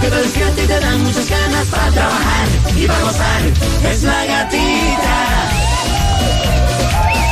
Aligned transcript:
que 0.00 0.08
te 0.08 0.16
despierta 0.16 0.62
y 0.62 0.66
te 0.66 0.80
dan 0.80 1.02
muchas 1.02 1.28
ganas 1.28 1.66
para 1.66 1.90
trabajar 1.90 2.48
y 2.76 2.86
para 2.86 3.00
gozar. 3.00 3.42
Es 3.90 4.02
la 4.02 4.24
gatita. 4.24 5.16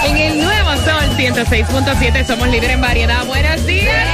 En 0.05 0.17
el 0.17 0.39
nuevo 0.45 0.71
Sol 0.77 1.17
106.7 1.17 2.27
somos 2.27 2.49
líder 2.49 2.71
en 2.71 2.81
variedad. 2.81 3.25
Buenos 3.27 3.65
días, 3.67 4.09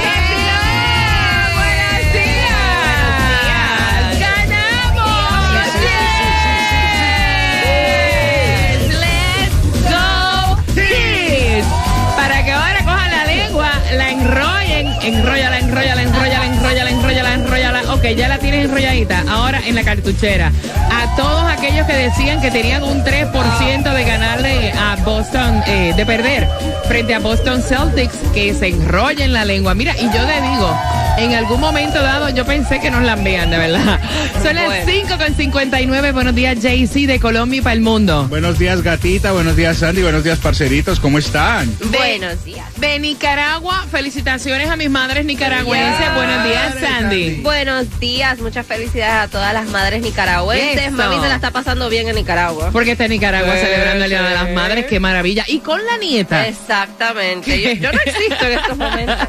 Ahora 19.29 19.61
en 19.65 19.75
la 19.75 19.83
cartuchera. 19.83 20.51
A 20.91 21.15
todos 21.15 21.43
aquellos 21.49 21.87
que 21.87 21.93
decían 21.93 22.41
que 22.41 22.51
tenían 22.51 22.83
un 22.83 23.01
3% 23.01 23.93
de 23.93 24.03
ganarle 24.03 24.73
a 24.73 24.97
Boston, 25.05 25.63
eh, 25.67 25.93
de 25.95 26.05
perder 26.05 26.49
frente 26.85 27.15
a 27.15 27.19
Boston 27.19 27.61
Celtics, 27.61 28.13
que 28.33 28.53
se 28.53 28.67
enrollen 28.67 29.31
la 29.31 29.45
lengua. 29.45 29.73
Mira, 29.73 29.95
y 29.97 30.03
yo 30.03 30.25
le 30.25 30.41
digo, 30.41 30.77
en 31.17 31.33
algún 31.33 31.59
momento 31.59 32.01
dado 32.01 32.29
yo 32.29 32.45
pensé 32.45 32.79
que 32.79 32.89
nos 32.89 33.03
la 33.03 33.13
envían, 33.13 33.49
de 33.49 33.57
verdad. 33.57 33.99
Son 34.41 34.55
las 34.55 34.85
5 34.85 35.17
con 35.17 35.35
59. 35.35 36.11
Buenos 36.11 36.35
días, 36.35 36.57
JC 36.61 37.05
de 37.07 37.19
Colombia 37.19 37.59
y 37.59 37.61
para 37.61 37.73
el 37.73 37.81
mundo. 37.81 38.27
Buenos 38.29 38.57
días, 38.57 38.81
gatita. 38.81 39.31
Buenos 39.31 39.55
días, 39.55 39.77
Sandy. 39.77 40.01
Buenos 40.01 40.23
días, 40.23 40.39
parceritos. 40.39 40.99
¿Cómo 40.99 41.19
están? 41.19 41.71
Buenos 41.91 42.43
días. 42.43 42.65
De 42.77 42.99
Nicaragua, 42.99 43.85
felicitaciones 43.91 44.69
a 44.69 44.75
mis 44.75 44.89
madres 44.89 45.25
nicaragüenses. 45.25 46.13
Buenos 46.15 46.43
días, 46.43 46.75
Sandy. 46.79 47.41
Buenos 47.41 47.99
días, 47.99 48.39
muchas 48.39 48.65
felicidades 48.65 49.13
a 49.13 49.27
todas 49.27 49.53
las 49.53 49.67
madres 49.67 50.01
nicaragüenses. 50.01 50.87
Eso. 50.87 50.95
Mami 50.95 51.21
se 51.21 51.29
la 51.29 51.35
está 51.35 51.51
pasando 51.51 51.89
bien 51.89 52.07
en 52.07 52.15
Nicaragua. 52.15 52.71
Porque 52.71 52.91
está 52.91 53.05
en 53.05 53.11
Nicaragua 53.11 53.55
celebrando 53.55 54.03
el 54.05 54.09
Día 54.09 54.23
de 54.23 54.33
las 54.33 54.49
Madres, 54.51 54.85
qué 54.87 54.99
maravilla. 54.99 55.45
Y 55.47 55.59
con 55.59 55.83
la 55.85 55.97
nieta. 55.97 56.47
Exactamente. 56.47 57.61
Yo, 57.61 57.71
yo 57.73 57.91
no 57.91 57.99
existo 58.05 58.45
en 58.45 58.51
estos 58.53 58.77
momentos. 58.77 59.27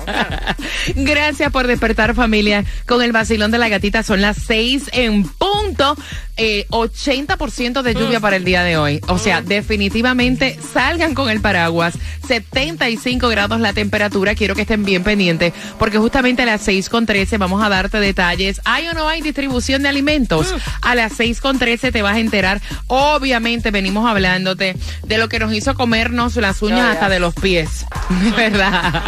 Gracias 0.97 1.51
por 1.51 1.67
despertar 1.75 2.15
familia 2.15 2.65
con 2.87 3.03
el 3.03 3.13
vacilón 3.13 3.51
de 3.51 3.59
la 3.59 3.69
gatita. 3.69 4.03
Son 4.03 4.21
las 4.21 4.37
seis 4.37 4.85
en 4.93 5.25
punto. 5.25 5.97
Eh, 6.37 6.67
80% 6.71 7.83
de 7.83 7.95
lluvia 7.95 8.19
para 8.19 8.35
el 8.35 8.45
día 8.45 8.65
de 8.65 8.77
hoy. 8.77 9.01
O 9.07 9.19
sea, 9.19 9.41
definitivamente 9.41 10.59
salgan 10.73 11.15
con 11.15 11.31
el 11.31 11.41
paraguas. 11.41 11.95
75 12.27 13.29
grados 13.29 13.61
la 13.61 13.73
temperatura. 13.73 14.35
Quiero 14.35 14.57
que 14.57 14.63
estén 14.63 14.85
bien 14.85 15.05
pendientes 15.05 15.53
porque 15.79 15.99
justamente 15.99 16.43
a 16.43 16.47
las 16.47 16.63
6 16.63 16.89
con 16.89 17.07
13 17.07 17.39
vamos 17.39 17.63
a 17.63 17.69
darte 17.69 18.01
detalles. 18.01 18.61
¿Hay 18.65 18.89
o 18.89 18.95
no 18.95 19.09
hay 19.09 19.21
distribución 19.21 19.83
de 19.83 19.89
alimentos? 19.89 20.55
A 20.83 20.95
las 20.95 21.13
6 21.13 21.41
con 21.41 21.59
13 21.59 21.93
te 21.93 22.03
vas 22.03 22.17
a 22.17 22.21
enterar. 22.21 22.61
Obviamente 22.89 23.71
venimos 23.71 24.09
hablándote 24.09 24.77
de 25.07 25.19
lo 25.19 25.29
que 25.29 25.39
nos 25.39 25.53
hizo 25.53 25.75
comernos 25.75 26.37
las 26.37 26.63
uñas 26.63 26.75
Oh, 26.75 26.91
hasta 26.91 27.09
de 27.09 27.21
los 27.21 27.35
pies. 27.35 27.87
¿Verdad? 28.37 29.03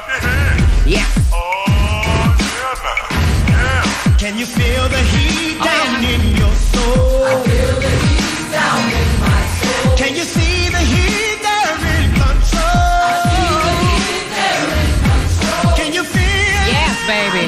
Can 4.23 4.39
you 4.39 4.47
feel 4.47 4.85
the 4.89 5.03
heat 5.13 5.59
down 5.59 6.05
in 6.05 6.23
your 6.39 6.55
soul? 6.71 7.25
I 7.27 7.35
feel 7.43 7.75
the 7.83 7.91
heat 8.07 8.51
down 8.55 8.83
in 9.01 9.09
my 9.19 9.43
soul. 9.59 9.97
Can 9.99 10.13
you 10.15 10.23
see 10.25 10.71
the 10.71 10.79
heat 10.93 11.39
there 11.43 11.77
in 11.99 12.07
control? 12.15 13.03
I 13.03 13.19
see 13.27 13.51
the 13.67 13.75
heat 13.83 14.27
there 14.39 14.71
in 14.79 14.91
control. 15.11 15.75
Can 15.79 15.91
you 15.93 16.05
feel 16.07 16.63
Yes, 16.71 16.95
baby. 17.11 17.45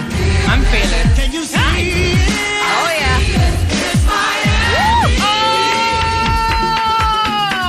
I'm 0.51 0.63
feeling. 0.73 1.09
Can 1.15 1.31
you 1.37 1.45
see 1.45 1.55
it? 1.55 2.19
Oh, 2.67 2.91
yeah. 2.99 3.23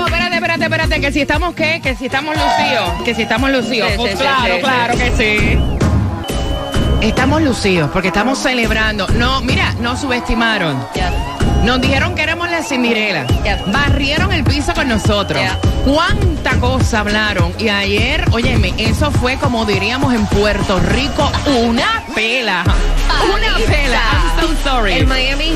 ¡Oh! 0.02 0.06
Espérate, 0.08 0.36
espérate, 0.36 0.64
espérate. 0.66 0.96
Que 1.02 1.12
si 1.12 1.22
estamos, 1.22 1.54
¿qué? 1.54 1.80
Que 1.82 1.96
si 1.96 2.06
estamos 2.08 2.36
lucidos. 2.36 2.90
Que 3.06 3.14
si 3.14 3.22
estamos 3.22 3.52
lucidos. 3.52 3.92
Sí, 3.92 3.98
Pues 3.98 4.12
sí, 4.14 4.18
claro, 4.18 4.56
sí, 4.56 4.62
claro 4.62 4.94
sí. 4.96 5.00
que 5.00 5.12
sí. 5.16 5.75
Estamos 7.02 7.42
lucidos 7.42 7.90
porque 7.92 8.08
estamos 8.10 8.40
celebrando. 8.40 9.08
No, 9.10 9.42
mira, 9.42 9.74
nos 9.80 10.00
subestimaron. 10.02 10.76
Nos 11.64 11.82
dijeron 11.82 12.16
que 12.16 12.22
éramos 12.24 12.50
la 12.50 12.64
Cinderela. 12.64 13.26
Barrieron 13.68 14.32
el 14.32 14.44
piso 14.44 14.74
con 14.74 14.88
nosotros. 14.88 15.42
Yep. 15.42 15.94
Cuánta 15.94 16.60
cosa 16.60 17.00
hablaron. 17.00 17.54
Y 17.60 17.70
ayer, 17.70 18.24
óyeme, 18.32 18.74
eso 18.78 19.12
fue 19.12 19.38
como 19.38 19.66
diríamos 19.66 20.14
en 20.14 20.26
Puerto 20.28 20.80
Rico, 20.80 21.32
una 21.64 22.04
pela. 22.14 22.64
Una 23.34 23.54
Paliza. 23.54 23.72
pela. 23.72 24.02
I'm 24.42 24.56
so 24.56 24.70
sorry. 24.70 24.94
El 24.94 25.08
Miami 25.08 25.52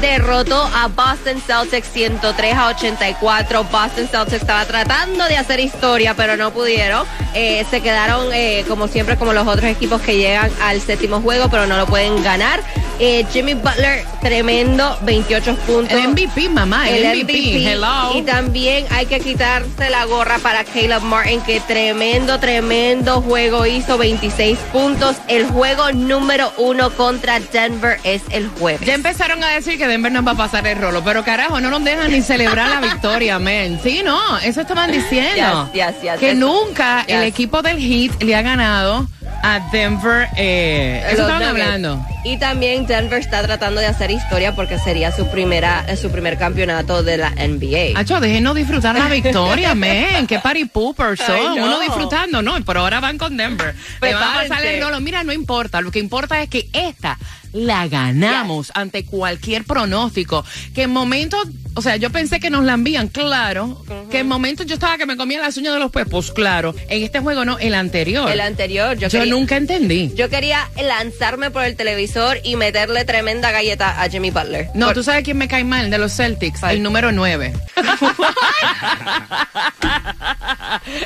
derrotó 0.00 0.62
a 0.74 0.88
Boston 0.88 1.40
Celtics 1.40 1.88
103 1.88 2.54
a 2.54 2.68
84. 2.68 3.64
Boston 3.64 4.08
Celtics 4.08 4.42
estaba 4.42 4.64
tratando 4.64 5.24
de 5.24 5.36
hacer 5.36 5.60
historia, 5.60 6.14
pero 6.14 6.36
no 6.36 6.52
pudieron. 6.52 7.06
Eh, 7.34 7.64
se 7.70 7.80
quedaron, 7.80 8.32
eh, 8.32 8.64
como 8.68 8.88
siempre, 8.88 9.16
como 9.16 9.32
los 9.32 9.46
otros 9.46 9.64
equipos 9.64 10.00
que 10.00 10.16
llegan 10.16 10.50
al 10.62 10.80
séptimo 10.80 11.20
juego, 11.20 11.48
pero 11.50 11.66
no 11.66 11.76
lo 11.76 11.86
pueden 11.86 12.22
ganar. 12.22 12.62
Eh, 12.98 13.26
Jimmy 13.32 13.54
Butler, 13.54 14.04
tremendo, 14.22 14.98
28 15.02 15.54
puntos. 15.66 15.92
El 15.92 16.08
MVP, 16.08 16.48
mamá, 16.48 16.88
el, 16.88 17.04
El 17.04 17.24
MVP. 17.24 17.72
Hello. 17.72 18.12
Y 18.14 18.22
también 18.22 18.86
hay 18.90 19.06
que 19.06 19.20
quitarse 19.20 19.90
la 19.90 20.04
gorra 20.06 20.38
para 20.38 20.64
Caleb 20.64 21.02
Martin, 21.02 21.40
que 21.42 21.60
tremendo, 21.60 22.40
tremendo 22.40 23.20
juego 23.20 23.66
hizo, 23.66 23.98
26 23.98 24.58
puntos. 24.72 25.16
El 25.28 25.46
juego 25.46 25.92
número 25.92 26.52
uno 26.56 26.90
contra 26.90 27.38
Denver 27.40 27.98
es 28.02 28.22
el 28.30 28.48
jueves. 28.48 28.86
Ya 28.86 28.94
empezaron 28.94 29.42
a 29.44 29.48
decir 29.48 29.76
que 29.78 29.86
Denver 29.86 30.10
nos 30.10 30.26
va 30.26 30.32
a 30.32 30.36
pasar 30.36 30.66
el 30.66 30.78
rolo, 30.78 31.02
pero 31.04 31.22
carajo, 31.22 31.60
no 31.60 31.70
nos 31.70 31.84
dejan 31.84 32.10
ni 32.10 32.22
celebrar 32.22 32.68
la 32.68 32.80
victoria, 32.92 33.38
men. 33.38 33.78
Sí, 33.82 34.00
no, 34.04 34.38
eso 34.38 34.62
estaban 34.62 34.90
diciendo. 34.90 35.70
Yes, 35.74 35.94
yes, 35.94 36.02
yes. 36.02 36.20
que 36.20 36.34
nunca 36.34 37.04
el 37.06 37.22
equipo 37.24 37.60
del 37.60 37.78
Heat 37.78 38.22
le 38.22 38.34
ha 38.34 38.42
ganado 38.42 39.06
a 39.42 39.60
Denver. 39.70 40.28
Eh, 40.36 41.02
eso 41.06 41.22
Los 41.22 41.26
estaban 41.26 41.42
hablando. 41.42 42.06
Y 42.26 42.38
también 42.38 42.86
Denver 42.86 43.20
está 43.20 43.40
tratando 43.44 43.80
de 43.80 43.86
hacer 43.86 44.10
historia 44.10 44.56
porque 44.56 44.80
sería 44.80 45.12
su 45.12 45.30
primera 45.30 45.84
eh, 45.86 45.96
su 45.96 46.10
primer 46.10 46.36
campeonato 46.36 47.04
de 47.04 47.18
la 47.18 47.30
NBA. 47.30 47.96
Hacho, 47.96 48.18
déjenos 48.18 48.56
disfrutar 48.56 48.96
la 48.96 49.06
victoria, 49.06 49.74
men. 49.76 50.26
Qué 50.26 50.40
party 50.40 50.64
poopers 50.64 51.20
son. 51.20 51.36
Ay, 51.36 51.56
no. 51.56 51.66
Uno 51.66 51.78
disfrutando, 51.78 52.42
no, 52.42 52.56
pero 52.64 52.80
ahora 52.80 52.98
van 52.98 53.16
con 53.16 53.36
Denver. 53.36 53.76
Le 54.02 54.12
van 54.12 54.24
a 54.24 54.48
pasar 54.48 54.66
el 54.66 54.82
rolo. 54.82 55.00
Mira, 55.00 55.22
no 55.22 55.32
importa. 55.32 55.80
Lo 55.80 55.92
que 55.92 56.00
importa 56.00 56.42
es 56.42 56.48
que 56.48 56.68
esta 56.72 57.16
la 57.52 57.88
ganamos 57.88 58.70
ante 58.74 59.04
cualquier 59.04 59.64
pronóstico. 59.64 60.44
Que 60.74 60.82
en 60.82 60.90
momentos, 60.90 61.48
o 61.74 61.82
sea, 61.82 61.96
yo 61.96 62.10
pensé 62.10 62.40
que 62.40 62.50
nos 62.50 62.64
la 62.64 62.74
envían, 62.74 63.08
claro. 63.08 63.84
Que 64.10 64.20
en 64.20 64.28
momentos 64.28 64.66
yo 64.66 64.74
estaba 64.74 64.98
que 64.98 65.06
me 65.06 65.16
comía 65.16 65.40
las 65.40 65.56
uñas 65.56 65.74
de 65.74 65.80
los 65.80 65.90
pies, 65.90 66.06
pues 66.10 66.32
claro. 66.32 66.74
En 66.88 67.02
este 67.02 67.20
juego 67.20 67.44
no, 67.44 67.58
el 67.58 67.74
anterior. 67.74 68.30
El 68.30 68.40
anterior, 68.40 68.94
yo, 68.96 69.08
yo 69.08 69.20
quería, 69.20 69.34
nunca 69.34 69.56
entendí. 69.56 70.12
yo 70.14 70.28
quería 70.28 70.68
lanzarme 70.82 71.50
por 71.50 71.64
el 71.64 71.76
televisor 71.76 72.15
y 72.42 72.56
meterle 72.56 73.04
tremenda 73.04 73.50
galleta 73.50 74.00
a 74.00 74.08
Jimmy 74.08 74.30
Butler. 74.30 74.68
No, 74.74 74.86
Por- 74.86 74.94
tú 74.94 75.02
sabes 75.02 75.24
quién 75.24 75.36
me 75.36 75.48
cae 75.48 75.64
mal 75.64 75.90
de 75.90 75.98
los 75.98 76.14
Celtics, 76.16 76.62
el 76.62 76.82
número 76.82 77.12
9. 77.12 77.52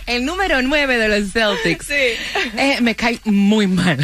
el 0.06 0.24
número 0.24 0.62
9 0.62 0.98
de 0.98 1.08
los 1.20 1.32
Celtics. 1.32 1.90
Eh, 1.90 2.78
me 2.80 2.94
cae 2.94 3.20
muy 3.24 3.66
mal. 3.66 3.98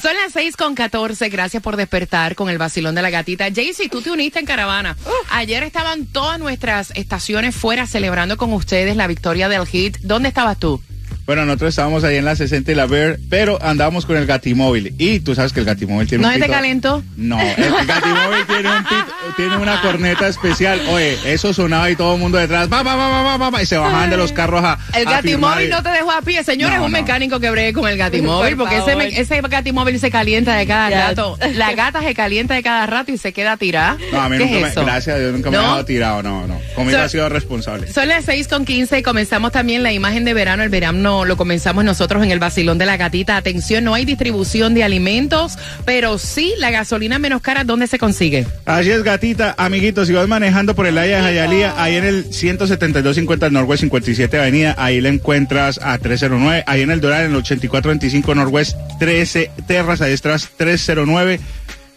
Son 0.00 0.14
las 0.14 0.32
6 0.32 0.56
con 0.56 0.74
14. 0.74 1.28
Gracias 1.28 1.62
por 1.62 1.76
despertar 1.76 2.34
con 2.34 2.48
el 2.48 2.58
vacilón 2.58 2.94
de 2.94 3.02
la 3.02 3.10
gatita. 3.10 3.48
Jaycee, 3.52 3.88
tú 3.88 4.02
te 4.02 4.10
uniste 4.10 4.38
en 4.38 4.46
caravana. 4.46 4.96
Ayer 5.30 5.62
estaban 5.62 6.06
todas 6.06 6.38
nuestras 6.38 6.90
estaciones 6.94 7.54
fuera 7.54 7.86
celebrando 7.86 8.36
con 8.36 8.52
ustedes 8.52 8.96
la 8.96 9.06
victoria 9.06 9.48
del 9.48 9.66
hit. 9.66 9.98
¿Dónde 10.02 10.28
estabas 10.28 10.58
tú? 10.58 10.82
Bueno, 11.26 11.44
nosotros 11.44 11.70
estábamos 11.70 12.02
ahí 12.04 12.16
en 12.16 12.24
la 12.24 12.34
60 12.36 12.72
y 12.72 12.74
la 12.74 12.86
Bear, 12.86 13.18
pero 13.30 13.58
andábamos 13.62 14.06
con 14.06 14.16
el 14.16 14.26
Gatimóvil. 14.26 14.94
Y 14.98 15.20
tú 15.20 15.34
sabes 15.34 15.52
que 15.52 15.60
el 15.60 15.66
Gatimóvil 15.66 16.08
tiene 16.08 16.22
¿No 16.22 16.28
un 16.28 16.34
es 16.34 16.40
de 16.40 16.46
pito- 16.46 16.52
calentó? 16.52 17.02
No, 17.16 17.40
el 17.40 17.86
Gatimóvil 17.86 18.46
tiene, 18.46 18.68
un 18.70 18.84
pito- 18.84 19.36
tiene 19.36 19.56
una 19.56 19.80
corneta 19.80 20.26
especial. 20.26 20.80
Oye, 20.90 21.16
eso 21.32 21.52
sonaba 21.54 21.88
y 21.90 21.96
todo 21.96 22.14
el 22.14 22.20
mundo 22.20 22.38
detrás, 22.38 22.70
va, 22.72 22.82
va, 22.82 22.96
va, 22.96 23.36
va, 23.36 23.50
va, 23.50 23.62
y 23.62 23.66
se 23.66 23.76
bajaban 23.76 24.10
de 24.10 24.16
los 24.16 24.32
carros 24.32 24.64
a 24.64 24.78
El 24.94 25.06
a 25.06 25.12
gatimóvil 25.12 25.70
no 25.70 25.82
te 25.82 25.90
dejó 25.90 26.10
a 26.10 26.22
pie. 26.22 26.42
Señor, 26.42 26.72
es 26.72 26.78
No, 26.78 26.86
un 26.86 26.92
no. 26.92 26.98
mecánico 26.98 27.38
que 27.40 27.50
bregue 27.50 27.72
con 27.72 27.88
el 27.88 27.96
gatimóvil, 27.96 28.56
Por 28.56 28.64
porque 28.64 28.78
ese, 28.78 28.92
favor. 28.92 29.02
ese 29.04 29.40
gatimóvil 29.42 30.00
se 30.00 30.10
calienta 30.10 30.56
de 30.56 30.66
cada 30.66 30.90
rato. 30.90 31.38
La 31.54 31.72
gata 31.74 32.02
se 32.02 32.14
calienta 32.14 32.54
de 32.54 32.62
cada 32.62 32.84
rato 32.86 33.12
y 33.12 33.18
se 33.18 33.32
queda 33.32 33.56
tirada. 33.56 33.96
No, 34.12 34.20
a 34.20 34.28
mí 34.28 34.38
¿Qué 34.38 34.44
nunca 34.44 34.56
es 34.56 34.62
me, 34.62 34.68
eso? 34.70 34.84
gracias 34.84 35.16
a 35.16 35.18
Dios, 35.20 35.32
nunca 35.32 35.50
me 35.50 35.56
¿No? 35.56 35.62
ha 35.62 35.66
dejado 35.66 35.84
tirado, 35.84 36.22
no, 36.22 36.46
no. 36.48 36.60
Conmigo 36.74 36.98
So- 36.98 37.04
ha 37.04 37.08
sido 37.08 37.28
responsable. 37.28 37.92
Son 37.92 38.08
las 38.08 38.24
6 38.24 38.48
con 38.48 38.64
15 38.64 38.98
y 38.98 39.02
comenzamos 39.02 39.52
también 39.52 39.82
la 39.82 39.92
imagen 39.92 40.24
de 40.24 40.34
verano. 40.34 40.62
El 40.62 40.68
verano 40.68 41.11
lo 41.26 41.36
comenzamos 41.36 41.84
nosotros 41.84 42.22
en 42.22 42.30
el 42.30 42.38
vacilón 42.38 42.78
de 42.78 42.86
la 42.86 42.96
gatita. 42.96 43.36
Atención, 43.36 43.84
no 43.84 43.94
hay 43.94 44.04
distribución 44.04 44.74
de 44.74 44.84
alimentos, 44.84 45.58
pero 45.84 46.18
sí 46.18 46.54
la 46.58 46.70
gasolina 46.70 47.18
menos 47.18 47.42
cara, 47.42 47.64
¿dónde 47.64 47.86
se 47.86 47.98
consigue? 47.98 48.46
Así 48.64 48.90
es, 48.90 49.02
gatita. 49.02 49.54
Amiguitos, 49.58 50.08
si 50.08 50.14
vas 50.14 50.28
manejando 50.28 50.74
por 50.74 50.86
el 50.86 50.98
área 50.98 51.18
de 51.18 51.22
Jayalía, 51.22 51.74
ahí 51.76 51.96
en 51.96 52.04
el 52.04 52.32
17250 52.32 53.50
Norwest 53.50 53.80
57 53.82 54.38
Avenida, 54.38 54.74
ahí 54.78 55.00
la 55.00 55.08
encuentras 55.08 55.78
a 55.82 55.98
309. 55.98 56.64
Ahí 56.66 56.82
en 56.82 56.90
el 56.90 57.00
Doral, 57.00 57.26
en 57.26 57.30
el 57.32 57.36
8425 57.36 58.34
Norwest 58.34 58.76
13 58.98 59.50
Terras, 59.66 60.00
ahí 60.00 60.12
estás 60.12 60.48
309. 60.56 61.40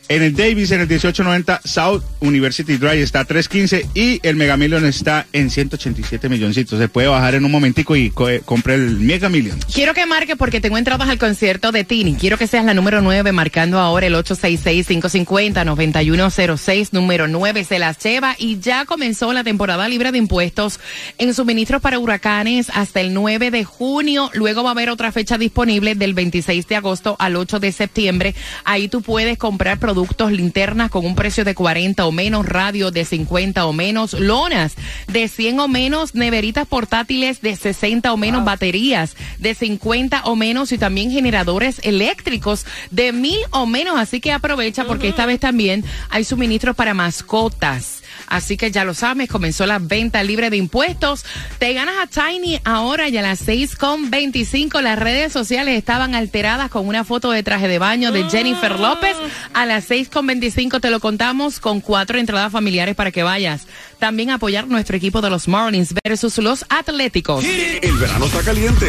En 0.07 0.22
el 0.22 0.36
Davis, 0.36 0.69
en 0.72 0.81
el 0.81 0.88
1890 0.88 1.62
South 1.66 2.04
University 2.19 2.78
Drive 2.78 3.02
está 3.02 3.22
a 3.22 3.25
315 3.25 3.90
y 3.96 4.19
el 4.22 4.36
Mega 4.36 4.56
Million 4.56 4.86
está 4.86 5.25
en 5.34 5.50
187 5.50 6.30
milloncitos. 6.30 6.78
Se 6.78 6.88
puede 6.88 7.07
bajar 7.07 7.34
en 7.34 7.44
un 7.44 7.50
momentico 7.52 7.96
y 7.96 8.12
co- 8.12 8.28
compre 8.46 8.75
el 8.75 9.00
Mega 9.00 9.30
Million. 9.30 9.57
Quiero 9.74 9.96
que 9.96 10.06
marque 10.06 10.36
porque 10.36 10.62
tengo 10.62 10.78
entradas 10.78 11.10
al 11.10 11.18
concierto 11.18 11.72
de 11.72 11.86
Tini. 11.86 12.13
Quiero 12.16 12.38
que 12.38 12.46
seas 12.46 12.66
la 12.66 12.75
número 12.75 13.02
9 13.02 13.31
marcando 13.31 13.80
ahora 13.80 14.06
el 14.06 14.13
866-550-9106. 14.16 16.90
Número 16.92 17.28
9 17.28 17.63
se 17.63 17.80
las 17.80 17.98
lleva 18.04 18.36
y 18.38 18.60
ya 18.60 18.86
comenzó 18.86 19.34
la 19.34 19.44
temporada 19.44 19.88
libre 19.90 20.12
de 20.12 20.19
impuestos 20.19 20.80
en 21.18 21.34
suministros 21.34 21.81
para 21.81 21.98
huracanes 21.98 22.68
hasta 22.75 23.02
el 23.02 23.12
9 23.13 23.50
de 23.50 23.63
junio. 23.63 24.30
Luego 24.36 24.62
va 24.63 24.69
a 24.69 24.74
haber 24.74 24.92
otra 24.92 25.12
fecha 25.12 25.40
disponible 25.40 25.96
del 25.96 26.13
26 26.13 26.68
de 26.68 26.75
agosto 26.75 27.16
al 27.18 27.36
8 27.36 27.60
de 27.60 27.72
septiembre. 27.72 28.36
Ahí 28.66 28.88
tú 28.88 29.02
puedes 29.02 29.40
comprar 29.40 29.80
productos 29.80 29.94
linternas 30.31 30.92
con 30.92 31.06
un 31.06 31.15
precio 31.15 31.45
de 31.45 31.56
40 31.56 32.06
o 32.06 32.12
menos, 32.12 32.45
radio 32.45 32.92
de 32.92 33.06
50 33.06 33.65
o 33.65 33.74
menos, 33.74 34.13
lonas 34.13 34.75
de 35.07 35.27
100 35.27 35.59
o 35.59 35.68
menos, 35.68 36.15
neveritas 36.15 36.68
portátiles 36.68 37.42
de 37.42 37.56
60 37.56 38.12
o 38.12 38.18
menos, 38.18 38.44
baterías 38.44 39.15
de 39.39 39.53
50 39.53 40.24
o 40.25 40.36
menos 40.36 40.71
y 40.71 40.77
también 40.77 41.12
generadores 41.12 41.80
eléctricos 41.83 42.65
de 42.92 43.12
1000 43.12 43.39
o 43.51 43.65
menos. 43.65 43.97
Así 43.97 44.19
que 44.19 44.31
aprovecha 44.31 44.86
porque 44.86 45.07
esta 45.07 45.25
vez 45.25 45.39
también 45.39 45.83
hay 46.09 46.24
suministros 46.24 46.75
para 46.75 46.94
mascotas. 46.94 48.03
Así 48.27 48.57
que 48.57 48.72
ya 48.72 48.83
lo 48.83 48.94
sabes, 48.94 49.30
comenzó 49.30 49.66
la 49.66 49.80
venta 49.80 50.24
libre 50.24 50.50
de 50.50 50.57
impuestos. 50.57 51.25
Te 51.60 51.74
ganas 51.74 51.95
a 52.01 52.07
Tiny 52.07 52.60
ahora 52.63 53.10
y 53.10 53.18
a 53.18 53.22
las 53.22 53.48
6.25 53.48 54.81
las 54.81 55.00
redes 55.00 55.31
sociales 55.31 55.77
estaban 55.77 56.16
alteradas 56.16 56.69
con 56.69 56.88
una 56.88 57.04
foto 57.04 57.31
de 57.31 57.44
traje 57.44 57.68
de 57.68 57.80
baño 57.80 58.12
de 58.12 58.30
Jennifer 58.30 58.80
López. 58.80 59.16
A 59.54 59.66
las 59.66 59.89
6.25 59.89 60.81
te 60.81 60.89
lo 60.89 61.00
contamos 61.00 61.60
con 61.60 61.81
cuatro 61.81 62.19
entradas 62.19 62.51
familiares 62.51 62.95
para 62.95 63.12
que 63.12 63.24
vayas. 63.24 63.68
También 64.00 64.30
apoyar 64.30 64.68
nuestro 64.68 64.98
equipo 64.98 65.21
de 65.21 65.30
los 65.30 65.48
Marlins 65.48 65.94
versus 66.04 66.38
los 66.39 66.66
Atléticos. 66.69 67.44
El 67.44 67.98
verano 67.98 68.25
está 68.25 68.42
caliente. 68.42 68.88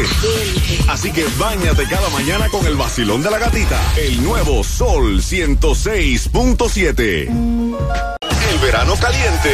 Así 0.89 1.11
que 1.11 1.25
bañate 1.37 1.83
cada 1.89 2.09
mañana 2.09 2.47
con 2.49 2.65
el 2.65 2.75
vacilón 2.75 3.23
de 3.23 3.31
la 3.31 3.39
gatita. 3.39 3.79
El 3.97 4.23
nuevo 4.23 4.63
Sol 4.63 5.21
106.7. 5.21 8.16
El 8.57 8.63
verano 8.63 8.95
caliente. 8.95 9.51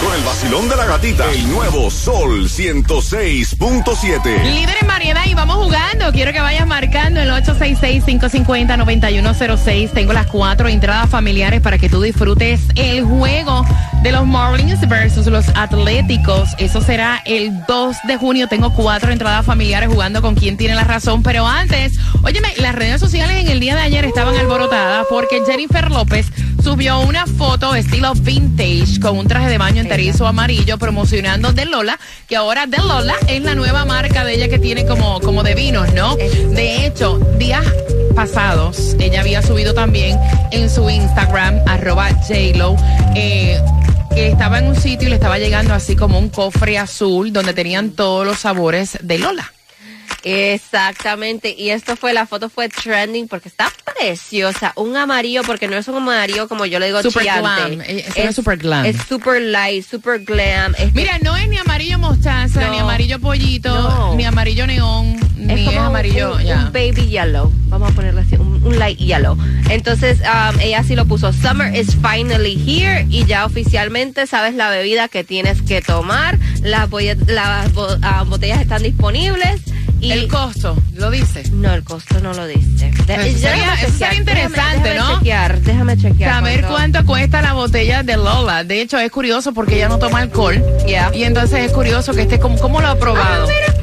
Con 0.00 0.14
el 0.14 0.22
vacilón 0.22 0.68
de 0.68 0.76
la 0.76 0.84
gatita. 0.84 1.28
El 1.32 1.50
nuevo 1.50 1.90
Sol 1.90 2.48
106.7. 2.48 4.44
Líder 4.44 4.76
en 4.80 4.86
variedad 4.86 5.24
y 5.26 5.34
vamos 5.34 5.56
jugando. 5.56 6.12
Quiero 6.12 6.32
que 6.32 6.40
vayas 6.40 6.64
marcando 6.66 7.20
el 7.20 7.30
866-550-9106. 7.30 9.90
Tengo 9.90 10.12
las 10.12 10.26
cuatro 10.26 10.68
entradas 10.68 11.10
familiares 11.10 11.62
para 11.62 11.78
que 11.78 11.88
tú 11.88 12.00
disfrutes 12.00 12.60
el 12.76 13.02
juego 13.02 13.66
de 14.04 14.12
los 14.12 14.24
Marlins 14.24 14.88
versus 14.88 15.26
los 15.26 15.48
Atléticos. 15.56 16.50
Eso 16.58 16.80
será 16.80 17.22
el 17.24 17.60
2 17.66 17.96
de 18.06 18.16
junio. 18.18 18.46
Tengo 18.46 18.72
cuatro 18.72 19.10
entradas 19.10 19.44
familiares 19.44 19.88
jugando 19.88 20.22
con 20.22 20.36
quien 20.36 20.56
tiene 20.56 20.76
la 20.76 20.84
razón. 20.84 21.24
Pero 21.24 21.44
antes, 21.44 21.94
óyeme, 22.22 22.54
las 22.58 22.76
redes 22.76 23.00
sociales 23.00 23.36
en 23.36 23.48
el 23.48 23.58
día 23.58 23.74
de 23.74 23.82
ayer 23.82 24.04
estaban 24.04 24.36
alborotadas 24.36 25.06
porque 25.10 25.42
Jennifer 25.44 25.90
López 25.90 26.30
subió 26.64 27.00
una 27.00 27.26
foto 27.26 27.74
estilo 27.74 28.14
vintage 28.14 28.98
con 28.98 29.18
un 29.18 29.28
traje 29.28 29.50
de 29.50 29.58
baño 29.58 29.82
enterizo 29.82 30.26
amarillo 30.26 30.78
promocionando 30.78 31.52
de 31.52 31.66
Lola, 31.66 32.00
que 32.26 32.36
ahora 32.36 32.66
de 32.66 32.78
Lola 32.78 33.14
es 33.28 33.42
la 33.42 33.54
nueva 33.54 33.84
marca 33.84 34.24
de 34.24 34.34
ella 34.34 34.48
que 34.48 34.58
tiene 34.58 34.86
como, 34.86 35.20
como 35.20 35.42
de 35.42 35.54
vinos, 35.54 35.92
¿no? 35.92 36.16
De 36.16 36.86
hecho, 36.86 37.18
días 37.38 37.66
pasados, 38.16 38.96
ella 38.98 39.20
había 39.20 39.42
subido 39.42 39.74
también 39.74 40.18
en 40.52 40.70
su 40.70 40.88
Instagram, 40.88 41.60
arroba 41.66 42.08
JLo, 42.26 42.76
eh, 43.14 43.60
que 44.14 44.28
estaba 44.28 44.58
en 44.58 44.68
un 44.68 44.76
sitio 44.76 45.08
y 45.08 45.10
le 45.10 45.16
estaba 45.16 45.38
llegando 45.38 45.74
así 45.74 45.96
como 45.96 46.18
un 46.18 46.30
cofre 46.30 46.78
azul 46.78 47.30
donde 47.30 47.52
tenían 47.52 47.90
todos 47.90 48.24
los 48.26 48.38
sabores 48.38 48.98
de 49.02 49.18
Lola. 49.18 49.52
Exactamente, 50.24 51.54
y 51.56 51.70
esto 51.70 51.96
fue, 51.96 52.12
la 52.12 52.26
foto 52.26 52.48
fue 52.48 52.68
trending 52.68 53.28
porque 53.28 53.48
está 53.48 53.70
preciosa, 53.98 54.72
un 54.76 54.96
amarillo, 54.96 55.42
porque 55.42 55.68
no 55.68 55.76
es 55.76 55.86
un 55.88 55.96
amarillo 55.96 56.48
como 56.48 56.66
yo 56.66 56.78
le 56.78 56.86
digo 56.86 57.02
Super 57.02 57.24
glam, 57.24 57.80
eh, 57.82 58.04
es 58.16 58.34
super 58.34 58.56
glam. 58.56 58.84
Es 58.86 58.96
super 59.08 59.40
light, 59.40 59.84
super 59.88 60.20
glam. 60.20 60.74
es- 60.78 60.94
Mira, 60.94 61.18
no 61.22 61.36
es 61.36 61.48
ni 61.48 61.58
amarillo 61.58 61.98
mostaza, 61.98 62.60
No. 62.62 62.70
ni 62.72 62.78
amarillo 62.78 63.18
pollito, 63.20 63.70
No. 63.74 64.14
ni 64.14 64.24
amarillo 64.24 64.66
neón, 64.66 65.16
ni 65.36 65.52
es, 65.52 65.66
como 65.68 65.82
amarillo. 65.82 66.36
un, 66.36 66.72
baby 66.72 67.08
yellow, 67.08 67.52
vamos 67.68 67.90
a 67.90 67.94
ponerlo 67.94 68.20
así, 68.20 68.36
un, 68.36 68.64
un 68.64 68.78
light 68.78 68.98
yellow. 68.98 69.36
Entonces, 69.68 70.18
um, 70.20 70.58
ella 70.60 70.82
sí 70.82 70.94
lo 70.96 71.04
puso, 71.06 71.32
summer 71.32 71.74
is 71.74 71.96
finally 71.96 72.54
here, 72.66 73.06
y 73.10 73.24
ya 73.26 73.44
oficialmente 73.44 74.26
sabes 74.26 74.54
la 74.54 74.70
bebida 74.70 75.08
que 75.08 75.22
tienes 75.24 75.60
que 75.62 75.82
tomar, 75.82 76.38
las, 76.62 76.88
las 77.26 77.70
ah, 78.02 78.24
botellas 78.26 78.60
están 78.60 78.82
disponibles. 78.82 79.60
Y 80.04 80.12
El 80.12 80.28
costo, 80.28 80.76
lo 80.94 81.10
dice. 81.10 81.42
No, 81.52 81.72
el 81.72 81.82
costo 81.82 82.20
no 82.20 82.34
lo 82.34 82.46
dice. 82.46 82.90
De- 83.06 83.14
eso 83.30 83.38
sería- 83.38 83.74
eso 83.74 84.04
interesante, 84.18 84.90
déjame, 84.90 84.94
¿no? 84.94 85.02
Déjame 85.04 85.18
chequear, 85.18 85.60
déjame 85.60 85.96
chequear. 85.96 86.30
Saber 86.34 86.64
cuánto 86.66 87.06
cuesta 87.06 87.40
la 87.42 87.52
botella 87.54 88.02
de 88.02 88.16
Lola. 88.16 88.64
De 88.64 88.80
hecho, 88.82 88.98
es 88.98 89.10
curioso 89.10 89.52
porque 89.54 89.76
ella 89.76 89.88
no 89.88 89.98
toma 89.98 90.18
alcohol. 90.20 90.62
Y 90.86 91.22
entonces 91.24 91.64
es 91.66 91.72
curioso 91.72 92.12
que 92.12 92.22
esté 92.22 92.38
como, 92.38 92.58
¿cómo 92.58 92.80
lo 92.80 92.88
ha 92.88 92.96
probado? 92.98 93.48
Es 93.48 93.73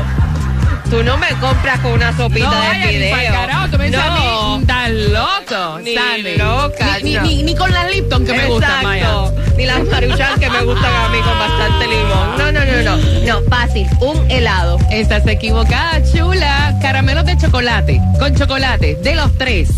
Tú 0.91 1.03
no 1.03 1.17
me 1.19 1.27
compras 1.41 1.81
con 1.81 1.93
una 1.93 2.17
sopita 2.17 2.47
No, 2.47 2.53
de 2.53 2.69
vaya, 2.69 2.87
ni 2.87 2.93
fideo. 2.93 3.11
pa'l 3.17 3.27
carajo, 3.33 3.69
tú 3.71 3.79
me 3.79 3.85
dices 3.87 4.01
a 4.01 4.11
mí, 4.15 4.21
no. 4.25 4.61
Estás 4.61 4.91
loco, 4.91 5.79
Ni 5.81 5.95
loca, 6.37 6.99
Ni, 7.03 7.15
no. 7.15 7.23
ni, 7.23 7.43
ni 7.43 7.55
con 7.57 7.73
las 7.73 7.91
Lipton 7.93 8.25
que 8.25 8.33
me 8.33 8.47
gustan, 8.47 8.85
Maya. 8.85 9.13
Ni 9.57 9.67
las 9.67 9.85
maruchan 9.85 10.41
que 10.41 10.51
me 10.51 10.65
gustan 10.65 10.93
a 10.95 11.09
mí 11.09 11.19
con 11.21 11.39
bastante 11.39 11.87
limón. 11.87 12.39
No, 12.39 12.53
no, 12.53 12.65
no, 12.65 12.83
no. 12.83 13.41
No, 13.41 13.49
fácil. 13.49 13.87
Un 14.01 14.31
helado. 14.31 14.79
Estás 14.91 15.27
equivocada, 15.27 16.03
chula. 16.13 16.77
Caramelos 16.83 17.25
de 17.25 17.37
chocolate, 17.37 18.01
con 18.19 18.35
chocolate, 18.35 18.97
de 18.97 19.15
los 19.15 19.37
tres. 19.39 19.71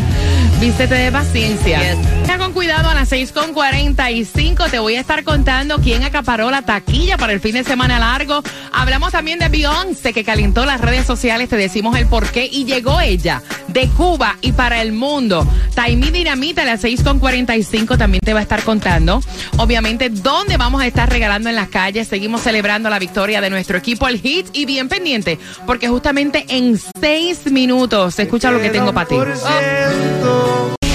vístete 0.61 0.95
de 0.95 1.13
paciencia. 1.13 1.81
Yes. 1.81 2.29
Con 2.39 2.53
cuidado 2.53 2.89
a 2.89 2.95
las 2.95 3.11
6.45. 3.11 4.71
Te 4.71 4.79
voy 4.79 4.95
a 4.95 5.01
estar 5.01 5.25
contando 5.25 5.81
quién 5.81 6.05
acaparó 6.05 6.53
la 6.53 6.63
taquilla 6.63 7.19
para 7.19 7.33
el 7.33 7.41
fin 7.41 7.55
de 7.55 7.65
semana 7.65 7.99
largo. 7.99 8.43
Hablamos 8.73 9.11
también 9.11 9.41
de 9.41 9.49
Beyoncé, 9.49 10.13
que 10.13 10.23
calentó 10.23 10.65
las 10.65 10.81
redes 10.81 11.05
sociales. 11.05 11.49
Te 11.49 11.57
decimos 11.57 11.99
el 11.99 12.07
por 12.07 12.31
qué. 12.31 12.49
Y 12.51 12.65
llegó 12.65 13.01
ella 13.01 13.43
de 13.67 13.89
Cuba 13.89 14.39
y 14.41 14.53
para 14.53 14.81
el 14.81 14.93
mundo. 14.93 15.47
Taimi 15.75 16.11
Dinamita 16.11 16.63
a 16.63 16.65
las 16.65 16.85
6.45 16.85 17.99
también 17.99 18.21
te 18.25 18.33
va 18.33 18.39
a 18.39 18.43
estar 18.43 18.63
contando. 18.63 19.21
Obviamente, 19.57 20.09
dónde 20.09 20.57
vamos 20.57 20.81
a 20.81 20.87
estar 20.87 21.11
regalando 21.11 21.49
en 21.49 21.57
las 21.57 21.69
calles. 21.69 22.07
Seguimos 22.07 22.43
celebrando 22.43 22.89
la 22.89 23.01
victoria 23.01 23.41
de 23.41 23.51
nuestro 23.51 23.79
equipo, 23.79 24.07
el 24.07 24.21
Hit. 24.21 24.47
Y 24.53 24.65
bien 24.65 24.89
pendiente, 24.89 25.41
porque 25.67 25.89
justamente 25.89 26.47
en 26.49 26.81
seis 27.01 27.51
minutos, 27.51 28.17
escucha 28.19 28.53
lo 28.53 28.61
que 28.61 28.71
tengo 28.71 28.93
para 28.95 29.09
ti. 29.09 29.17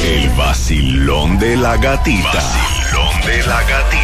El 0.03 0.29
vacilón 0.31 1.39
de 1.39 1.55
la 1.55 1.77
gatita. 1.77 2.33
Vacilón 2.33 3.22
de 3.25 3.48
la 3.48 3.62
gatita. 3.62 4.03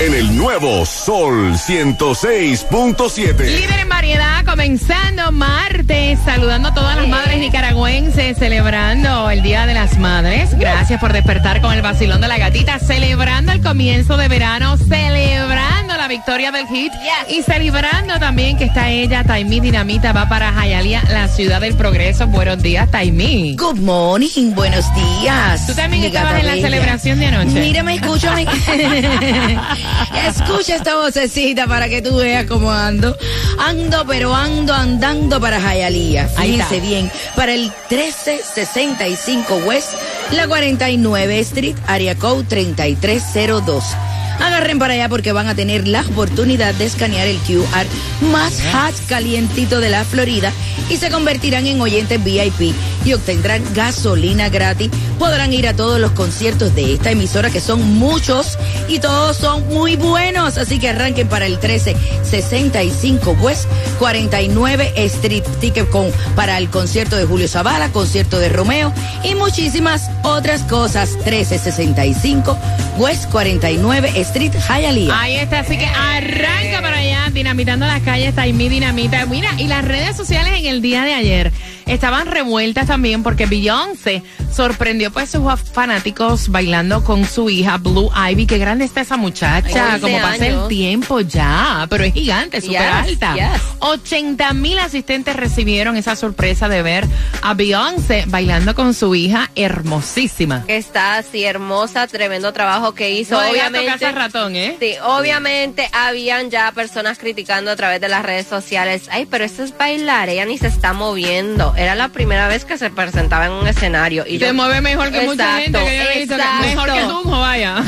En 0.00 0.14
el 0.14 0.36
nuevo 0.36 0.84
Sol 0.86 1.54
106.7. 1.54 3.38
Líder 3.38 3.80
en 3.80 3.88
variedad, 3.88 4.44
comenzando 4.44 5.30
martes, 5.32 6.18
saludando 6.24 6.68
a 6.68 6.74
todas 6.74 6.96
las 6.96 7.08
madres 7.08 7.38
nicaragüenses, 7.38 8.36
celebrando 8.38 9.30
el 9.30 9.42
Día 9.42 9.66
de 9.66 9.74
las 9.74 9.98
Madres. 9.98 10.56
Gracias 10.58 11.00
por 11.00 11.12
despertar 11.12 11.60
con 11.60 11.72
el 11.72 11.82
vacilón 11.82 12.20
de 12.20 12.28
la 12.28 12.38
gatita, 12.38 12.78
celebrando 12.78 13.52
el 13.52 13.62
comienzo 13.62 14.16
de 14.16 14.28
verano, 14.28 14.76
celebrando 14.76 15.81
la 15.86 16.08
victoria 16.08 16.50
del 16.50 16.66
hit 16.68 16.92
y 17.28 17.42
celebrando 17.42 18.18
también 18.18 18.56
que 18.56 18.64
está 18.64 18.90
ella, 18.90 19.24
Taimí 19.24 19.60
Dinamita, 19.60 20.12
va 20.12 20.28
para 20.28 20.52
Jayalía, 20.52 21.02
la 21.10 21.28
ciudad 21.28 21.60
del 21.60 21.76
progreso. 21.76 22.26
Buenos 22.26 22.62
días, 22.62 22.90
Taimí. 22.90 23.56
Good 23.56 23.80
morning, 23.80 24.54
buenos 24.54 24.84
días. 24.94 25.66
Tú 25.66 25.74
también 25.74 26.04
estabas 26.04 26.32
gata 26.32 26.40
en 26.40 26.46
la 26.46 26.54
bella. 26.54 26.66
celebración 26.68 27.18
de 27.18 27.26
anoche. 27.26 27.60
Mírame, 27.60 27.96
escúchame. 27.96 28.42
Escucha 30.26 30.76
esta 30.76 30.96
vocecita 30.96 31.66
para 31.66 31.88
que 31.88 32.00
tú 32.00 32.16
veas 32.16 32.46
cómo 32.46 32.70
ando. 32.70 33.16
Ando, 33.58 34.04
pero 34.06 34.34
ando 34.34 34.72
andando 34.72 35.40
para 35.40 35.60
Jayalía. 35.60 36.28
Fíjense 36.28 36.80
bien, 36.80 37.10
para 37.36 37.52
el 37.52 37.72
1365 37.90 39.56
West, 39.66 39.94
la 40.32 40.46
49 40.46 41.38
Street, 41.40 41.76
área 41.86 42.14
code 42.14 42.44
3302. 42.44 44.11
Agarren 44.42 44.80
para 44.80 44.94
allá 44.94 45.08
porque 45.08 45.30
van 45.30 45.46
a 45.46 45.54
tener 45.54 45.86
la 45.86 46.00
oportunidad 46.00 46.74
de 46.74 46.86
escanear 46.86 47.28
el 47.28 47.38
QR 47.38 47.86
más 48.32 48.60
hot 48.72 49.06
calientito 49.06 49.78
de 49.78 49.88
la 49.88 50.04
Florida 50.04 50.52
y 50.90 50.96
se 50.96 51.10
convertirán 51.10 51.66
en 51.68 51.80
oyentes 51.80 52.22
VIP 52.22 52.74
y 53.04 53.14
obtendrán 53.14 53.62
gasolina 53.74 54.48
gratis. 54.48 54.90
Podrán 55.18 55.52
ir 55.52 55.68
a 55.68 55.74
todos 55.74 56.00
los 56.00 56.12
conciertos 56.12 56.74
de 56.74 56.94
esta 56.94 57.10
emisora 57.10 57.50
que 57.50 57.60
son 57.60 57.98
muchos 57.98 58.58
y 58.88 58.98
todos 58.98 59.36
son 59.36 59.66
muy 59.68 59.96
buenos. 59.96 60.58
Así 60.58 60.78
que 60.78 60.88
arranquen 60.88 61.28
para 61.28 61.46
el 61.46 61.58
1365 61.58 63.36
West 63.40 63.66
49 63.98 64.92
Street 64.96 65.44
Ticket 65.60 65.88
con 65.90 66.10
para 66.34 66.58
el 66.58 66.70
concierto 66.70 67.16
de 67.16 67.24
Julio 67.24 67.48
Zavala, 67.48 67.90
concierto 67.90 68.38
de 68.38 68.48
Romeo 68.48 68.92
y 69.24 69.34
muchísimas 69.34 70.10
otras 70.22 70.62
cosas. 70.62 71.14
1365 71.24 72.58
West 72.98 73.30
49 73.30 74.12
Street 74.16 74.52
Hialeah. 74.52 75.20
Ahí 75.20 75.36
está, 75.36 75.60
así 75.60 75.76
que 75.78 75.86
arranca 75.86 76.80
para 76.82 76.98
allá, 76.98 77.30
dinamitando 77.32 77.86
las 77.86 78.02
calles, 78.02 78.34
Taimí 78.34 78.68
Dinamita. 78.68 79.26
Mira, 79.26 79.50
y 79.58 79.66
las 79.68 79.84
redes 79.84 80.16
sociales 80.16 80.54
en 80.58 80.66
el 80.66 80.82
día 80.82 81.04
de 81.04 81.14
ayer 81.14 81.52
estaban 81.94 82.26
revueltas 82.26 82.86
también 82.86 83.22
porque 83.22 83.46
Beyoncé 83.46 84.22
sorprendió 84.54 85.10
pues 85.12 85.30
sus 85.30 85.42
fanáticos 85.72 86.48
bailando 86.48 87.04
con 87.04 87.24
su 87.24 87.48
hija 87.50 87.78
Blue 87.78 88.10
Ivy. 88.30 88.46
Qué 88.46 88.58
grande 88.58 88.84
está 88.84 89.00
esa 89.00 89.16
muchacha, 89.16 89.94
11 89.94 90.00
como 90.00 90.20
pasa 90.20 90.46
el 90.46 90.68
tiempo 90.68 91.20
ya, 91.20 91.86
pero 91.88 92.04
es 92.04 92.12
gigante, 92.14 92.60
súper 92.60 92.80
Yes, 92.80 93.22
alta. 93.22 93.34
yes. 93.34 93.62
80 93.80 94.52
mil 94.54 94.78
asistentes 94.78 95.36
recibieron 95.36 95.96
esa 95.96 96.16
sorpresa 96.16 96.68
de 96.68 96.82
ver 96.82 97.06
a 97.42 97.54
Beyoncé 97.54 98.24
bailando 98.28 98.74
con 98.74 98.94
su 98.94 99.14
hija 99.14 99.50
hermosísima. 99.54 100.64
Que 100.66 100.76
está 100.76 101.18
así 101.18 101.44
hermosa, 101.44 102.06
tremendo 102.06 102.52
trabajo 102.52 102.94
que 102.94 103.10
hizo. 103.10 103.40
No 103.40 103.50
obviamente. 103.50 103.86
caza 103.92 104.12
ratón, 104.12 104.56
¿eh? 104.56 104.76
Sí, 104.80 104.94
obviamente 105.04 105.88
habían 105.92 106.50
ya 106.50 106.72
personas 106.72 107.18
criticando 107.18 107.70
a 107.70 107.76
través 107.76 108.00
de 108.00 108.08
las 108.08 108.22
redes 108.22 108.46
sociales. 108.46 109.02
Ay, 109.10 109.26
pero 109.30 109.44
eso 109.44 109.62
es 109.62 109.76
bailar, 109.76 110.28
ella 110.28 110.44
ni 110.44 110.58
se 110.58 110.66
está 110.68 110.92
moviendo. 110.92 111.74
Era 111.82 111.94
la 111.96 112.08
primera 112.08 112.46
vez 112.48 112.64
que 112.64 112.78
se 112.78 112.90
presentaba 112.90 113.46
en 113.46 113.52
un 113.52 113.66
escenario. 113.66 114.24
Y 114.26 114.38
Se 114.38 114.52
mueve 114.52 114.80
mejor 114.80 115.10
que 115.10 115.22
mucha 115.22 115.60
Exacto, 115.60 115.78
gente 115.80 115.90
que 115.90 115.96
yo 115.96 116.10
he 116.10 116.18
visto. 116.20 116.36
que-. 116.36 116.66
Mejor 116.68 116.92
que 116.92 117.00
Tunjo, 117.00 117.40
vaya. 117.40 117.76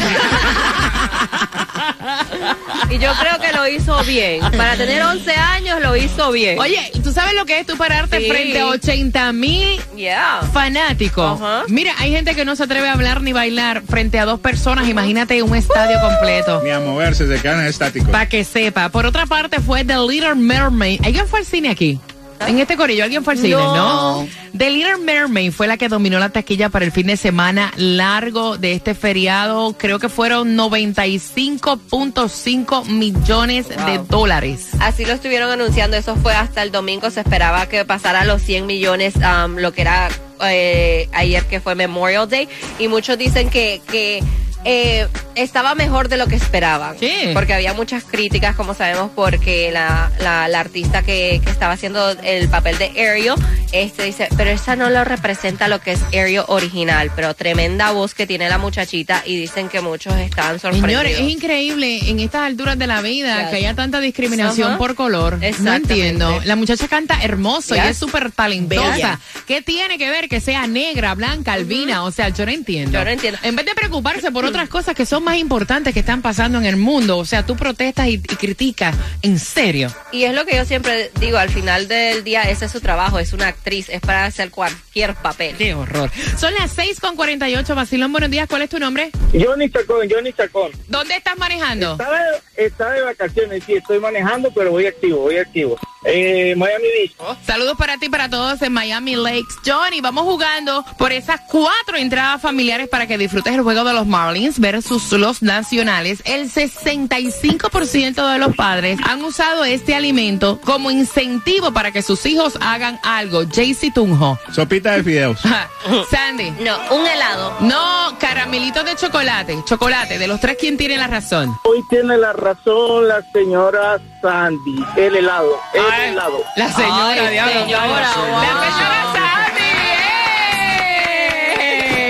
Y 2.91 2.99
yo 2.99 3.11
creo 3.15 3.41
que 3.41 3.53
lo 3.57 3.67
hizo 3.67 4.03
bien. 4.05 4.41
Para 4.57 4.77
tener 4.77 5.03
11 5.03 5.33
años 5.35 5.81
lo 5.81 5.97
hizo 5.97 6.31
bien. 6.33 6.59
Oye, 6.59 6.93
¿tú 7.03 7.13
sabes 7.13 7.35
lo 7.35 7.45
que 7.47 7.59
es 7.61 7.67
tú 7.67 7.77
pararte 7.77 8.19
Sí. 8.21 8.29
frente 8.29 8.61
a 8.61 8.67
80 8.67 9.33
mil 9.33 9.81
Yeah. 9.97 10.43
fanáticos? 10.53 11.41
Ajá. 11.41 11.63
Mira, 11.69 11.93
hay 11.99 12.13
gente 12.13 12.35
que 12.35 12.45
no 12.45 12.55
se 12.57 12.65
atreve 12.65 12.89
a 12.89 12.93
hablar 12.93 13.23
ni 13.23 13.33
bailar 13.33 13.83
frente 13.89 14.19
a 14.19 14.25
dos 14.27 14.39
personas. 14.39 14.89
Imagínate 14.89 15.43
un 15.43 15.57
estadio 15.57 15.99
completo. 16.01 16.61
Ni 16.63 16.71
a 16.71 16.81
moverse, 16.81 17.27
se 17.27 17.41
quedan 17.41 17.65
estáticos. 17.67 18.11
Para 18.11 18.29
que 18.29 18.45
sepa. 18.45 18.89
Por 18.91 19.07
otra 19.07 19.27
parte, 19.27 19.61
fue 19.61 19.85
The 19.85 19.97
Little 19.99 20.35
Mermaid. 20.37 21.01
¿Alguien 21.05 21.27
fue 21.27 21.41
al 21.41 21.47
cine 21.47 21.71
aquí? 21.71 21.99
En 22.47 22.59
este 22.59 22.77
corillo, 22.77 23.05
¿alguien 23.05 23.25
fue 23.25 23.33
al 23.35 23.39
cine? 23.39 23.55
No. 23.55 23.75
No. 23.75 24.27
The 24.57 24.71
Little 24.71 24.99
Mermaid 24.99 25.51
fue 25.53 25.67
la 25.67 25.77
que 25.77 25.89
dominó 25.89 26.21
la 26.21 26.29
taquilla 26.29 26.69
para 26.69 26.85
el 26.85 26.93
fin 26.93 27.09
de 27.09 27.17
semana 27.17 27.73
largo 27.77 28.57
de 28.57 28.71
este 28.73 28.95
feriado. 28.95 29.75
Creo 29.77 29.99
que 29.99 30.09
fueron 30.09 30.57
95.5 30.57 32.87
millones 32.87 33.69
de 33.69 33.99
dólares. 34.09 34.69
Así 34.81 35.05
lo 35.05 35.13
estuvieron 35.13 35.51
anunciando, 35.51 35.97
eso 35.97 36.15
fue 36.17 36.35
hasta 36.35 36.63
el 36.63 36.71
domingo, 36.71 37.11
se 37.11 37.21
esperaba 37.21 37.67
que 37.67 37.85
pasara 37.85 38.25
los 38.25 38.43
100 38.43 38.67
millones, 38.67 39.15
um, 39.17 39.57
lo 39.57 39.73
que 39.73 39.81
era 39.81 40.09
eh, 40.43 41.09
ayer 41.13 41.45
que 41.47 41.61
fue 41.61 41.75
Memorial 41.75 42.29
Day, 42.29 42.49
y 42.79 42.87
muchos 42.89 43.17
dicen 43.19 43.51
que, 43.51 43.83
que 43.91 44.23
eh, 44.65 45.07
estaba 45.35 45.75
mejor 45.75 46.09
de 46.09 46.17
lo 46.17 46.27
que 46.27 46.37
esperaban, 46.37 46.97
Sí. 46.99 47.13
porque 47.35 47.55
había 47.55 47.73
muchas 47.75 48.05
críticas, 48.05 48.55
como 48.57 48.75
sabemos, 48.75 49.11
porque 49.15 49.71
la, 49.73 50.11
la, 50.21 50.49
la 50.49 50.61
artista 50.61 51.03
que, 51.03 51.41
que 51.45 51.51
estaba 51.51 51.73
haciendo 51.75 52.11
el 52.23 52.49
papel 52.49 52.79
de 52.79 52.87
Ariel, 53.09 53.35
este 53.73 54.05
dice, 54.05 54.29
pero 54.37 54.51
esa 54.51 54.77
no 54.77 54.91
lo 54.91 55.05
representa 55.05 55.69
lo 55.69 55.81
que 55.81 55.93
es 55.93 56.03
Ariel 56.13 56.45
original, 56.49 57.11
pero 57.17 57.35
tremenda 57.35 57.91
voz 57.91 58.15
que 58.15 58.27
tiene 58.27 58.49
la 58.49 58.59
muchachita, 58.59 59.23
y 59.27 59.37
dicen 59.37 59.69
que 59.69 59.81
muchos 59.81 60.15
estaban 60.17 60.59
sorprendidos. 60.61 61.03
Señores, 61.03 61.19
es 61.21 61.29
increíble 61.33 62.09
en 62.09 62.21
estas 62.21 62.43
alturas 62.43 62.79
de 62.79 62.87
la 62.87 63.03
vida 63.03 63.41
Yes. 63.43 63.51
que 63.51 63.57
haya 63.57 63.75
tanta 63.75 64.01
discriminación 64.01 64.69
Ajá. 64.71 64.79
por 64.79 64.95
color. 64.95 65.39
No 65.61 65.75
entiendo. 65.75 66.41
La 66.45 66.57
muchacha 66.57 66.89
canta 66.89 67.19
hermoso 67.23 67.75
y 67.75 67.79
es 67.79 67.97
súper 67.99 68.31
talentosa. 68.31 68.91
Bella. 68.93 69.21
¿Qué 69.47 69.63
tiene 69.63 69.99
que 69.99 70.09
ver 70.11 70.29
que 70.29 70.41
sea 70.41 70.67
negra, 70.67 71.15
blanca, 71.15 71.53
albina? 71.53 72.05
O 72.05 72.11
sea, 72.11 72.29
yo 72.31 72.47
no 72.47 72.53
entiendo. 72.53 72.99
Yo 72.99 73.05
no 73.05 73.11
entiendo. 73.11 73.39
En 73.43 73.57
vez 73.57 73.67
de 73.67 73.75
preocuparse 73.75 74.31
por 74.31 74.45
otras 74.55 74.69
cosas 74.69 74.95
que 74.95 75.05
son 75.05 75.25
más 75.25 75.37
importantes 75.39 75.93
que 75.93 75.99
están 75.99 76.23
pasando 76.23 76.59
en 76.59 76.65
el 76.65 76.77
mundo, 76.77 77.19
o 77.19 77.25
sea, 77.25 77.45
tú 77.45 77.57
protestas 77.57 78.07
y, 78.07 78.13
y 78.13 78.19
criticas. 78.19 78.95
En 79.21 79.41
serio. 79.41 79.93
Y 80.13 80.23
es 80.23 80.33
lo 80.33 80.45
que 80.47 80.55
yo 80.55 80.65
siempre 80.65 81.11
digo, 81.19 81.39
al 81.39 81.51
final 81.51 81.89
del 81.89 82.23
día 82.23 82.43
ese 82.43 82.67
es 82.67 82.71
su 82.71 82.81
trabajo, 82.81 83.19
es 83.19 83.33
una 83.33 83.49
actriz, 83.49 83.89
es 83.89 84.01
para 84.01 84.27
hacer 84.27 84.51
cualquier 84.51 85.17
papel. 85.17 85.57
Qué 85.57 85.75
horror. 85.75 86.09
Son 86.39 86.55
las 86.55 86.71
6 86.71 87.01
con 87.01 87.17
48. 87.17 87.75
Basilón, 87.75 88.13
buenos 88.13 88.31
días. 88.31 88.47
¿Cuál 88.49 88.63
es 88.63 88.71
tu 88.71 88.79
nombre? 88.79 89.11
Johnny 89.33 89.69
Chacón, 89.69 90.09
Johnny 90.09 90.33
Chacón. 90.33 90.71
¿Dónde 90.87 91.17
estás 91.17 91.37
manejando? 91.37 91.93
Está 91.93 92.13
de, 92.13 92.65
está 92.67 92.91
de 92.91 93.03
vacaciones, 93.03 93.65
sí, 93.65 93.73
estoy 93.73 93.99
manejando, 93.99 94.53
pero 94.55 94.71
voy 94.71 94.87
activo, 94.87 95.23
voy 95.23 95.39
activo. 95.39 95.77
Eh, 96.07 96.55
Miami 96.57 96.85
Beach. 96.99 97.17
Saludos 97.47 97.77
para 97.79 97.97
ti 97.97 98.07
y 98.07 98.09
para 98.11 98.29
todos 98.29 98.61
en 98.63 98.73
Miami 98.73 99.17
Lakes. 99.17 99.57
Johnny, 99.65 100.01
vamos 100.03 100.25
jugando 100.25 100.85
por 100.99 101.13
esas 101.13 101.41
cuatro 101.51 101.97
entradas 101.97 102.43
familiares 102.43 102.89
para 102.89 103.07
que 103.07 103.17
disfrutes 103.17 103.55
el 103.55 103.63
juego 103.63 103.85
de 103.85 103.95
los 103.95 104.07
Marlins 104.07 104.44
versus 104.59 105.11
los 105.13 105.43
nacionales. 105.43 106.23
El 106.25 106.51
65% 106.51 108.33
de 108.33 108.39
los 108.39 108.55
padres 108.55 108.99
han 109.05 109.23
usado 109.25 109.65
este 109.65 109.95
alimento 109.95 110.61
como 110.65 110.91
incentivo 110.91 111.73
para 111.73 111.91
que 111.93 112.03
sus 112.03 112.25
hijos 112.27 112.59
hagan 112.61 113.01
algo. 113.03 113.43
Jaycee 113.51 113.91
Tunjo. 113.93 114.39
Sopita 114.53 114.93
de 114.93 115.03
fideos. 115.05 115.39
Sandy. 116.11 116.51
No, 116.61 116.77
un 116.97 117.07
helado. 117.07 117.57
No, 117.61 118.17
caramelitos 118.19 118.85
de 118.85 118.95
chocolate. 118.97 119.57
Chocolate. 119.67 120.19
De 120.19 120.27
los 120.29 120.41
tres, 120.41 120.57
¿quién 120.61 120.77
tiene 120.77 120.97
la 120.97 121.07
razón? 121.07 121.55
Hoy 121.65 121.83
tiene 121.89 122.17
la 122.19 122.33
razón 122.33 123.09
la 123.09 123.23
señora 123.33 124.01
Sandy, 124.23 124.85
el 124.97 125.17
helado, 125.17 125.59
el 125.75 125.83
Ay, 125.93 126.11
helado. 126.13 126.43
La 126.57 126.73
señora, 126.73 127.27
Ay, 127.27 127.33
diablo. 127.33 127.61
señora, 127.61 128.01
La 128.01 128.17
wow. 128.17 128.41
señora 128.41 129.03
Sandy. 129.13 129.24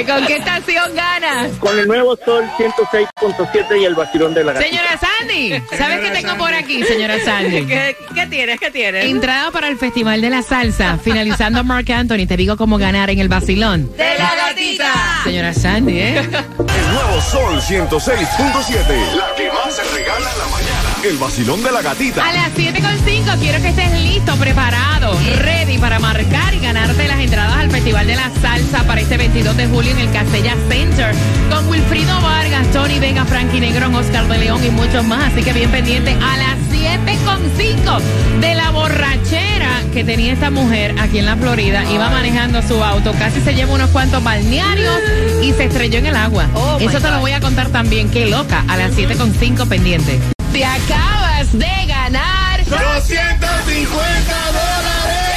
¿Con 0.06 0.26
qué 0.26 0.36
estación 0.36 0.94
ganas? 0.94 1.48
Con 1.58 1.78
el 1.78 1.86
nuevo 1.86 2.16
sol 2.24 2.44
106.7 2.58 3.80
y 3.80 3.84
el 3.84 3.94
vacilón 3.94 4.34
de 4.34 4.44
la 4.44 4.52
gatita. 4.52 4.70
Señora 4.70 4.98
Sandy, 4.98 5.62
¿sabes 5.76 6.00
qué 6.00 6.10
tengo 6.20 6.36
por 6.36 6.52
aquí, 6.54 6.84
señora 6.84 7.18
Sandy? 7.24 7.66
¿Qué, 7.66 7.96
qué 8.14 8.26
tienes? 8.26 8.60
¿Qué 8.60 8.70
tienes? 8.70 9.04
Entrada 9.06 9.50
para 9.50 9.68
el 9.68 9.78
Festival 9.78 10.20
de 10.20 10.30
la 10.30 10.42
Salsa, 10.42 10.98
finalizando 11.02 11.64
Mark 11.64 11.90
Anthony. 11.90 12.26
Te 12.26 12.36
digo 12.36 12.56
cómo 12.56 12.78
ganar 12.78 13.10
en 13.10 13.18
el 13.18 13.28
vacilón. 13.28 13.90
¡De 13.96 14.18
la 14.18 14.34
gatita! 14.34 14.92
Señora 15.24 15.54
Sandy, 15.54 15.98
¿eh? 15.98 16.18
El 16.18 16.92
nuevo 16.94 17.20
Sol 17.20 17.60
106.7. 17.60 19.14
La 19.14 19.34
que 19.36 19.50
más 19.52 19.74
se 19.74 19.82
regala 19.84 20.30
en 20.30 20.38
la 20.38 20.46
mañana. 20.46 20.73
El 21.04 21.18
vacilón 21.18 21.62
de 21.62 21.70
la 21.70 21.82
gatita. 21.82 22.26
A 22.26 22.32
las 22.32 22.54
7.5 22.54 23.38
quiero 23.38 23.60
que 23.60 23.68
estés 23.68 23.92
listo, 24.00 24.34
preparado, 24.36 25.14
ready 25.36 25.76
para 25.76 25.98
marcar 25.98 26.54
y 26.54 26.60
ganarte 26.60 27.06
las 27.06 27.20
entradas 27.20 27.58
al 27.58 27.70
Festival 27.70 28.06
de 28.06 28.16
la 28.16 28.30
Salsa 28.40 28.84
para 28.84 29.02
este 29.02 29.18
22 29.18 29.54
de 29.54 29.66
julio 29.66 29.90
en 29.90 29.98
el 29.98 30.10
Castella 30.12 30.56
Center 30.66 31.14
con 31.50 31.68
Wilfrido 31.68 32.18
Vargas, 32.22 32.66
Tony 32.72 32.98
Vega, 33.00 33.26
Frankie 33.26 33.60
Negrón, 33.60 33.94
Oscar 33.94 34.26
de 34.28 34.38
León 34.38 34.64
y 34.64 34.70
muchos 34.70 35.04
más. 35.04 35.30
Así 35.30 35.42
que 35.42 35.52
bien 35.52 35.70
pendiente 35.70 36.12
a 36.12 36.36
las 36.38 36.56
7.5 36.72 38.00
de 38.40 38.54
la 38.54 38.70
borrachera 38.70 39.82
que 39.92 40.04
tenía 40.04 40.32
esta 40.32 40.50
mujer 40.50 40.94
aquí 40.98 41.18
en 41.18 41.26
la 41.26 41.36
Florida. 41.36 41.84
Iba 41.92 42.08
manejando 42.08 42.62
su 42.62 42.82
auto, 42.82 43.12
casi 43.18 43.42
se 43.42 43.52
lleva 43.52 43.74
unos 43.74 43.90
cuantos 43.90 44.24
balnearios 44.24 45.00
y 45.42 45.52
se 45.52 45.64
estrelló 45.64 45.98
en 45.98 46.06
el 46.06 46.16
agua. 46.16 46.48
Oh, 46.54 46.78
Eso 46.80 46.98
te 46.98 47.10
lo 47.10 47.20
voy 47.20 47.32
a 47.32 47.40
contar 47.40 47.68
también. 47.68 48.08
Qué 48.08 48.24
loca. 48.24 48.64
A 48.68 48.78
las 48.78 48.92
7.5 48.92 49.68
pendiente. 49.68 50.18
Te 50.54 50.64
acabas 50.64 51.52
de 51.52 51.66
ganar. 51.88 52.64
250 52.64 54.52
dólares. 54.52 55.34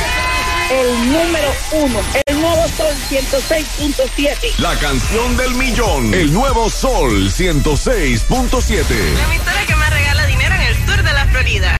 El 0.70 1.12
número 1.12 1.52
uno, 1.72 2.00
el 2.28 2.40
nuevo 2.40 2.68
sol 2.78 2.94
106.7. 3.10 4.60
La 4.60 4.76
canción 4.76 5.36
del 5.36 5.56
millón. 5.56 6.14
El 6.14 6.32
nuevo 6.32 6.70
Sol 6.70 7.32
106.7. 7.32 8.84
emisora 9.26 9.66
que 9.66 9.76
más 9.76 9.90
regala 9.90 10.28
dinero 10.28 10.54
en 10.54 10.62
el 10.62 10.76
sur 10.86 11.02
de 11.02 11.14
la 11.14 11.26
Florida. 11.26 11.74